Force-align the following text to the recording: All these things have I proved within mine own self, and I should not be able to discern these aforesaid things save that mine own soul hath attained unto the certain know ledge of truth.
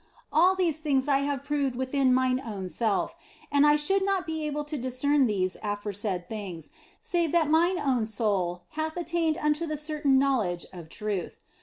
All 0.33 0.55
these 0.55 0.79
things 0.79 1.05
have 1.05 1.31
I 1.41 1.43
proved 1.43 1.75
within 1.75 2.11
mine 2.11 2.41
own 2.43 2.67
self, 2.69 3.15
and 3.51 3.67
I 3.67 3.75
should 3.75 4.03
not 4.03 4.25
be 4.25 4.47
able 4.47 4.63
to 4.63 4.75
discern 4.75 5.27
these 5.27 5.57
aforesaid 5.61 6.27
things 6.27 6.71
save 6.99 7.31
that 7.33 7.51
mine 7.51 7.77
own 7.79 8.07
soul 8.07 8.63
hath 8.69 8.97
attained 8.97 9.37
unto 9.37 9.67
the 9.67 9.77
certain 9.77 10.17
know 10.17 10.39
ledge 10.39 10.65
of 10.73 10.89
truth. 10.89 11.37